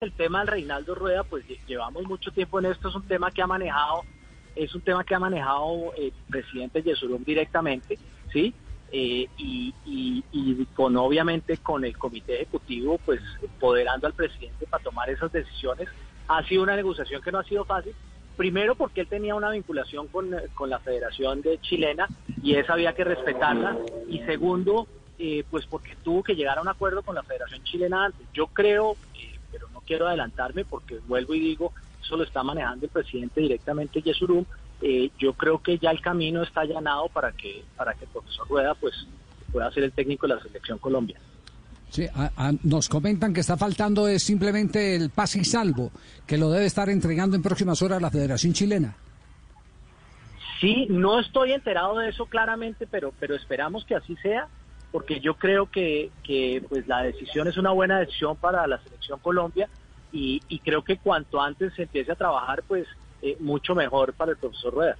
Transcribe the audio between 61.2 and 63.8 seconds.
antes se empiece a trabajar, pues eh, mucho